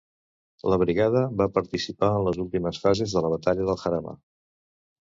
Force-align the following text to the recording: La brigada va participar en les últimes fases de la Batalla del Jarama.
La 0.73 0.79
brigada 0.83 1.21
va 1.43 1.47
participar 1.59 2.11
en 2.15 2.27
les 2.31 2.41
últimes 2.47 2.83
fases 2.87 3.17
de 3.19 3.25
la 3.27 3.33
Batalla 3.37 3.71
del 3.71 3.81
Jarama. 3.87 4.21